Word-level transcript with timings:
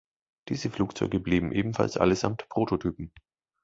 Diese 0.49 0.71
Flugzeuge 0.71 1.19
blieben 1.19 1.51
ebenfalls 1.51 1.95
allesamt 1.95 2.49
Prototypen. 2.49 3.11